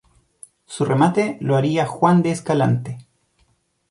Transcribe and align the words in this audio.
Su 0.65 0.83
remate 0.83 1.37
lo 1.41 1.55
haría 1.55 1.85
Juan 1.85 2.23
de 2.23 2.31
Escalante. 2.31 2.97